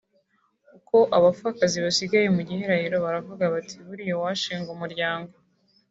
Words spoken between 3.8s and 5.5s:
‘buriya uwashinga umuryango